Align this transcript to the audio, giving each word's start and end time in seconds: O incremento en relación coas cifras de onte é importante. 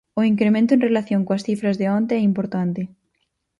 O 0.19 0.21
incremento 0.31 0.71
en 0.73 0.85
relación 0.87 1.21
coas 1.27 1.45
cifras 1.47 1.75
de 1.81 1.87
onte 1.97 2.13
é 2.17 2.21
importante. 2.29 2.81